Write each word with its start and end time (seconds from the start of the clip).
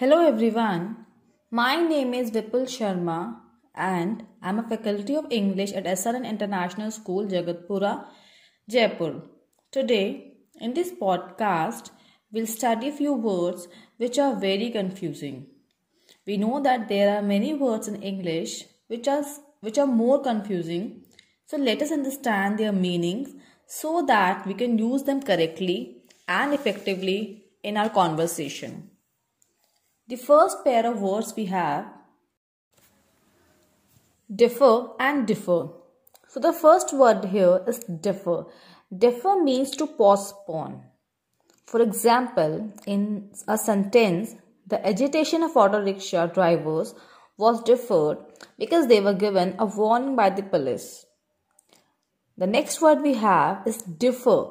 Hello 0.00 0.18
everyone. 0.26 0.84
My 1.50 1.76
name 1.76 2.14
is 2.14 2.30
Vipul 2.30 2.62
Sharma 2.74 3.36
and 3.74 4.24
I'm 4.40 4.58
a 4.58 4.66
faculty 4.66 5.14
of 5.14 5.26
English 5.28 5.72
at 5.72 5.84
SRN 5.84 6.26
International 6.26 6.90
School, 6.90 7.26
Jagatpura, 7.26 8.06
Jaipur. 8.66 9.20
Today, 9.70 10.36
in 10.58 10.72
this 10.72 10.90
podcast, 10.90 11.90
we'll 12.32 12.46
study 12.46 12.90
few 12.90 13.12
words 13.12 13.68
which 13.98 14.18
are 14.18 14.34
very 14.34 14.70
confusing. 14.70 15.48
We 16.26 16.38
know 16.38 16.62
that 16.62 16.88
there 16.88 17.14
are 17.14 17.20
many 17.20 17.52
words 17.52 17.86
in 17.86 18.02
English 18.02 18.64
which 18.86 19.06
are 19.06 19.22
which 19.60 19.76
are 19.76 19.86
more 19.86 20.22
confusing. 20.22 21.04
So 21.44 21.58
let 21.58 21.82
us 21.82 21.92
understand 21.92 22.56
their 22.56 22.72
meanings 22.72 23.34
so 23.66 24.00
that 24.06 24.46
we 24.46 24.54
can 24.54 24.78
use 24.78 25.02
them 25.02 25.20
correctly 25.20 25.98
and 26.26 26.54
effectively 26.54 27.44
in 27.62 27.76
our 27.76 27.90
conversation. 27.90 28.90
The 30.10 30.16
first 30.16 30.64
pair 30.64 30.84
of 30.90 31.00
words 31.00 31.34
we 31.36 31.44
have 31.46 31.86
defer 34.34 34.88
and 34.98 35.24
differ. 35.24 35.68
So 36.26 36.40
the 36.40 36.52
first 36.52 36.92
word 36.92 37.26
here 37.26 37.60
is 37.68 37.78
defer. 37.78 38.44
Defer 39.04 39.40
means 39.40 39.70
to 39.76 39.86
postpone. 39.86 40.82
For 41.64 41.80
example, 41.80 42.72
in 42.88 43.30
a 43.46 43.56
sentence, 43.56 44.34
the 44.66 44.84
agitation 44.84 45.44
of 45.44 45.56
auto 45.56 45.80
rickshaw 45.80 46.26
drivers 46.26 46.92
was 47.36 47.62
deferred 47.62 48.18
because 48.58 48.88
they 48.88 49.00
were 49.00 49.14
given 49.14 49.54
a 49.60 49.66
warning 49.66 50.16
by 50.16 50.30
the 50.30 50.42
police. 50.42 51.06
The 52.36 52.48
next 52.48 52.82
word 52.82 53.00
we 53.00 53.14
have 53.14 53.64
is 53.64 53.76
differ. 53.76 54.48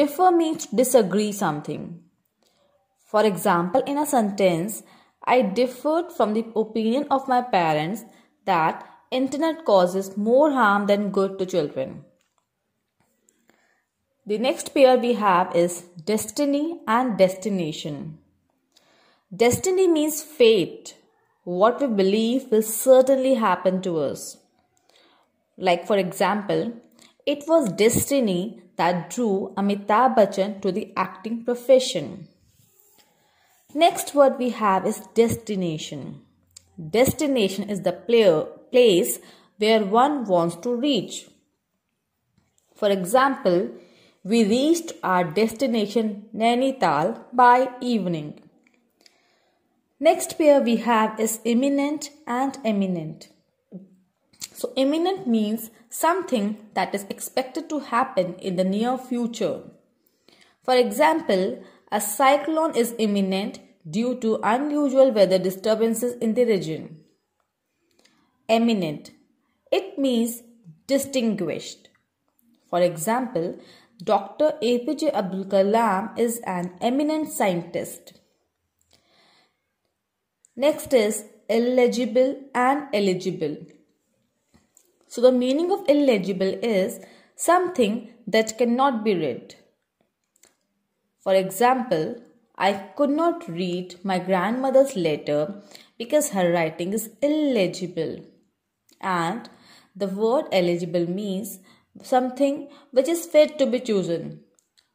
Differ 0.00 0.30
means 0.30 0.64
disagree 0.64 1.32
something. 1.32 2.05
For 3.06 3.24
example, 3.24 3.82
in 3.86 3.98
a 3.98 4.04
sentence, 4.04 4.82
I 5.24 5.42
differed 5.42 6.10
from 6.10 6.34
the 6.34 6.44
opinion 6.56 7.06
of 7.10 7.28
my 7.28 7.40
parents 7.40 8.04
that 8.44 8.84
internet 9.12 9.64
causes 9.64 10.16
more 10.16 10.50
harm 10.50 10.86
than 10.86 11.10
good 11.10 11.38
to 11.38 11.46
children. 11.46 12.04
The 14.26 14.38
next 14.38 14.74
pair 14.74 14.98
we 14.98 15.12
have 15.14 15.54
is 15.54 15.82
destiny 16.04 16.80
and 16.88 17.16
destination. 17.16 18.18
Destiny 19.34 19.86
means 19.86 20.22
fate. 20.22 20.96
What 21.44 21.80
we 21.80 21.86
believe 21.86 22.50
will 22.50 22.62
certainly 22.62 23.34
happen 23.34 23.82
to 23.82 23.98
us. 23.98 24.38
Like, 25.56 25.86
for 25.86 25.96
example, 25.96 26.72
it 27.24 27.44
was 27.46 27.70
destiny 27.70 28.62
that 28.74 29.10
drew 29.10 29.54
Amitabh 29.56 30.16
Bachchan 30.16 30.60
to 30.62 30.72
the 30.72 30.92
acting 30.96 31.44
profession. 31.44 32.28
Next 33.76 34.14
word 34.14 34.38
we 34.38 34.48
have 34.58 34.86
is 34.86 35.00
destination. 35.12 36.22
Destination 36.98 37.68
is 37.68 37.82
the 37.82 37.92
place 37.92 39.18
where 39.58 39.84
one 39.84 40.24
wants 40.24 40.56
to 40.62 40.74
reach. 40.74 41.26
For 42.74 42.88
example, 42.88 43.68
we 44.24 44.44
reached 44.44 44.92
our 45.02 45.24
destination 45.24 46.24
Nainital 46.34 47.20
by 47.34 47.68
evening. 47.82 48.40
Next 50.00 50.38
pair 50.38 50.62
we 50.62 50.76
have 50.76 51.20
is 51.20 51.40
imminent 51.44 52.08
and 52.26 52.56
eminent. 52.64 53.28
So 54.54 54.72
imminent 54.74 55.26
means 55.26 55.70
something 55.90 56.56
that 56.72 56.94
is 56.94 57.04
expected 57.10 57.68
to 57.68 57.80
happen 57.80 58.36
in 58.36 58.56
the 58.56 58.64
near 58.64 58.96
future. 58.96 59.64
For 60.62 60.74
example, 60.74 61.62
a 61.92 62.00
cyclone 62.00 62.74
is 62.74 62.94
imminent 62.98 63.60
due 63.88 64.18
to 64.20 64.38
unusual 64.42 65.12
weather 65.12 65.38
disturbances 65.38 66.14
in 66.14 66.34
the 66.34 66.44
region. 66.44 66.98
Eminent. 68.48 69.10
It 69.70 69.98
means 69.98 70.42
distinguished. 70.86 71.88
For 72.68 72.80
example, 72.80 73.58
Dr. 74.02 74.52
APJ 74.62 75.12
Abdul 75.14 75.46
Kalam 75.46 76.18
is 76.18 76.38
an 76.46 76.72
eminent 76.80 77.28
scientist. 77.30 78.20
Next 80.54 80.92
is 80.92 81.24
illegible 81.48 82.36
and 82.54 82.88
eligible. 82.92 83.56
So 85.06 85.20
the 85.20 85.32
meaning 85.32 85.70
of 85.72 85.88
illegible 85.88 86.58
is 86.62 87.00
something 87.36 88.10
that 88.26 88.58
cannot 88.58 89.04
be 89.04 89.14
read. 89.14 89.54
For 91.20 91.34
example, 91.34 92.16
I 92.58 92.72
could 92.96 93.10
not 93.10 93.48
read 93.48 93.96
my 94.02 94.18
grandmother's 94.18 94.96
letter 94.96 95.62
because 95.98 96.30
her 96.30 96.52
writing 96.52 96.92
is 96.92 97.10
illegible. 97.20 98.24
And 99.00 99.48
the 99.94 100.08
word 100.08 100.46
eligible 100.52 101.08
means 101.08 101.58
something 102.02 102.68
which 102.92 103.08
is 103.08 103.26
fit 103.26 103.58
to 103.58 103.66
be 103.66 103.80
chosen. 103.80 104.40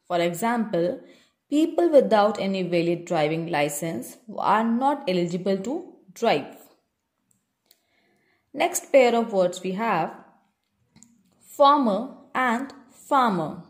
For 0.06 0.18
example, 0.18 1.00
people 1.48 1.88
without 1.88 2.40
any 2.40 2.62
valid 2.62 3.04
driving 3.04 3.46
license 3.46 4.16
are 4.36 4.64
not 4.64 5.04
eligible 5.08 5.58
to 5.58 5.94
drive. 6.14 6.56
Next 8.52 8.92
pair 8.92 9.14
of 9.14 9.32
words 9.32 9.62
we 9.62 9.72
have 9.72 10.12
former 11.40 12.14
and 12.34 12.72
farmer. 12.90 13.62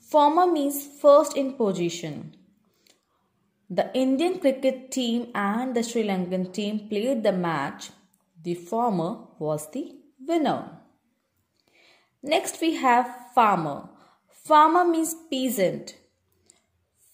Former 0.00 0.46
means 0.46 0.86
first 1.00 1.36
in 1.36 1.52
position. 1.54 2.36
The 3.74 3.90
Indian 3.94 4.38
cricket 4.38 4.90
team 4.90 5.28
and 5.34 5.74
the 5.74 5.82
Sri 5.82 6.02
Lankan 6.04 6.52
team 6.52 6.88
played 6.90 7.22
the 7.22 7.32
match. 7.32 7.88
The 8.42 8.52
former 8.54 9.20
was 9.38 9.70
the 9.70 9.94
winner. 10.20 10.78
Next 12.22 12.60
we 12.60 12.74
have 12.74 13.30
farmer. 13.34 13.88
Farmer 14.28 14.84
means 14.84 15.14
peasant. 15.30 15.96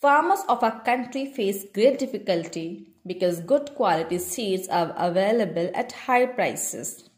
Farmers 0.01 0.41
of 0.49 0.65
our 0.65 0.81
country 0.81 1.27
face 1.27 1.65
great 1.73 2.01
difficulty 2.01 2.89
because 3.07 3.39
good 3.39 3.73
quality 3.77 4.19
seeds 4.19 4.67
are 4.67 4.93
available 4.97 5.71
at 5.75 5.93
high 5.93 6.27
prices. 6.27 7.09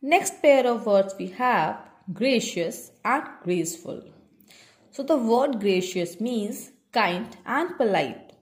Next 0.00 0.40
pair 0.40 0.66
of 0.66 0.86
words 0.86 1.14
we 1.18 1.26
have 1.32 1.80
gracious 2.14 2.92
and 3.04 3.24
graceful. 3.42 4.02
So 4.90 5.02
the 5.02 5.18
word 5.18 5.60
gracious 5.60 6.18
means 6.18 6.70
kind 6.94 7.36
and 7.44 7.76
polite. 7.76 8.32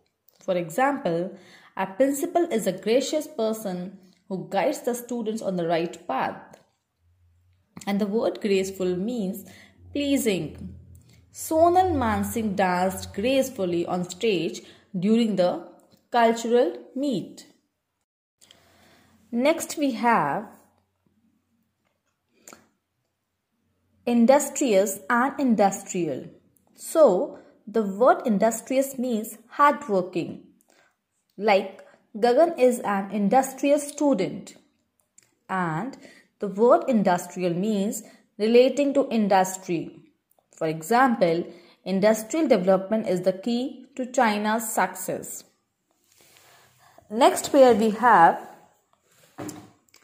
For 0.40 0.56
example, 0.56 1.36
a 1.76 1.86
principal 1.86 2.44
is 2.44 2.66
a 2.66 2.78
gracious 2.86 3.26
person 3.26 3.98
who 4.28 4.48
guides 4.50 4.82
the 4.82 4.94
students 4.94 5.42
on 5.42 5.56
the 5.56 5.66
right 5.66 6.06
path. 6.06 6.60
And 7.86 8.00
the 8.00 8.06
word 8.06 8.40
graceful 8.40 8.94
means 8.96 9.44
pleasing. 9.92 10.74
Sonal 11.32 11.92
Mansingh 12.02 12.54
danced 12.54 13.14
gracefully 13.14 13.86
on 13.86 14.08
stage 14.08 14.60
during 14.98 15.36
the 15.36 15.66
cultural 16.10 16.76
meet. 16.94 17.46
Next 19.30 19.78
we 19.78 19.92
have 19.92 20.46
industrious 24.04 25.00
and 25.08 25.40
industrial. 25.40 26.26
So, 26.74 27.38
the 27.66 27.82
word 27.82 28.26
industrious 28.26 28.98
means 28.98 29.38
hardworking. 29.48 30.44
Like 31.36 31.80
Gagan 32.16 32.58
is 32.58 32.80
an 32.80 33.10
industrious 33.10 33.88
student. 33.88 34.56
And 35.48 35.96
the 36.40 36.48
word 36.48 36.84
industrial 36.88 37.54
means 37.54 38.02
relating 38.38 38.92
to 38.94 39.08
industry. 39.10 39.98
For 40.56 40.66
example, 40.66 41.44
industrial 41.84 42.48
development 42.48 43.08
is 43.08 43.22
the 43.22 43.32
key 43.32 43.86
to 43.96 44.06
China's 44.06 44.72
success. 44.72 45.44
Next 47.10 47.52
pair 47.52 47.74
we 47.74 47.90
have 47.90 48.48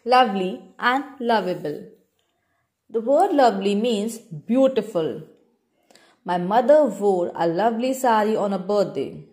lovely 0.04 0.62
and 0.78 1.04
lovable. 1.20 1.84
The 2.90 3.00
word 3.00 3.32
lovely 3.32 3.74
means 3.74 4.18
beautiful. 4.18 5.22
My 6.28 6.36
mother 6.36 6.84
wore 6.84 7.32
a 7.34 7.46
lovely 7.46 7.94
sari 7.94 8.36
on 8.36 8.52
a 8.52 8.58
birthday. 8.58 9.24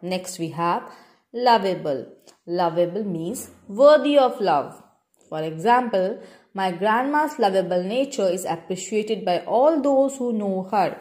Next 0.00 0.38
we 0.38 0.50
have 0.50 0.84
lovable. 1.32 2.06
Lovable 2.46 3.02
means 3.02 3.50
worthy 3.66 4.16
of 4.16 4.40
love. 4.40 4.80
For 5.28 5.42
example, 5.42 6.22
my 6.54 6.70
grandma's 6.70 7.36
lovable 7.40 7.82
nature 7.82 8.28
is 8.28 8.44
appreciated 8.44 9.24
by 9.24 9.40
all 9.40 9.82
those 9.82 10.18
who 10.18 10.32
know 10.32 10.68
her. 10.70 11.00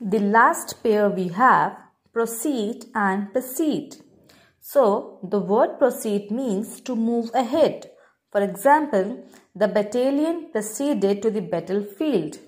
The 0.00 0.18
last 0.18 0.82
pair 0.82 1.08
we 1.08 1.28
have 1.28 1.78
proceed 2.12 2.86
and 2.96 3.32
precede. 3.32 3.96
So, 4.60 5.20
the 5.22 5.38
word 5.38 5.78
proceed 5.78 6.32
means 6.32 6.80
to 6.80 6.96
move 6.96 7.30
ahead. 7.32 7.90
For 8.32 8.40
example, 8.42 9.24
the 9.54 9.68
battalion 9.68 10.48
proceeded 10.50 11.22
to 11.22 11.30
the 11.30 11.42
battlefield 11.42 12.40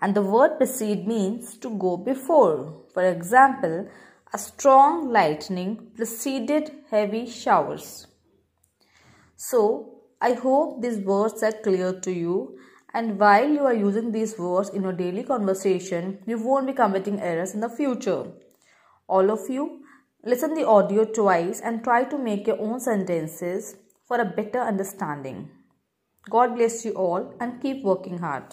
and 0.00 0.14
the 0.14 0.22
word 0.22 0.58
precede 0.58 1.06
means 1.06 1.56
to 1.58 1.70
go 1.70 1.96
before. 1.96 2.84
For 2.92 3.02
example, 3.02 3.88
A 4.30 4.36
strong 4.36 5.10
lightning 5.10 5.90
preceded 5.96 6.70
heavy 6.90 7.24
showers. 7.24 8.06
So, 9.36 10.02
I 10.20 10.34
hope 10.34 10.82
these 10.82 10.98
words 10.98 11.42
are 11.42 11.52
clear 11.52 11.98
to 12.00 12.12
you 12.12 12.58
and 12.92 13.18
while 13.18 13.48
you 13.48 13.64
are 13.64 13.72
using 13.72 14.12
these 14.12 14.38
words 14.38 14.68
in 14.68 14.82
your 14.82 14.92
daily 14.92 15.22
conversation, 15.22 16.18
you 16.26 16.36
won't 16.36 16.66
be 16.66 16.74
committing 16.74 17.20
errors 17.20 17.54
in 17.54 17.60
the 17.60 17.70
future. 17.70 18.26
All 19.06 19.30
of 19.30 19.48
you, 19.48 19.80
listen 20.24 20.52
the 20.52 20.66
audio 20.66 21.06
twice 21.06 21.60
and 21.60 21.82
try 21.82 22.04
to 22.04 22.18
make 22.18 22.46
your 22.46 22.60
own 22.60 22.80
sentences 22.80 23.76
for 24.06 24.20
a 24.20 24.26
better 24.26 24.60
understanding. 24.60 25.48
God 26.28 26.54
bless 26.54 26.84
you 26.84 26.92
all 26.92 27.34
and 27.40 27.62
keep 27.62 27.82
working 27.82 28.18
hard. 28.18 28.44